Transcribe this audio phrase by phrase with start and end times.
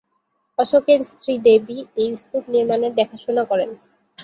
[0.57, 3.69] অশোকের স্ত্রী দেবী এই স্তূপ নির্মাণের দেখাশোনা করেন।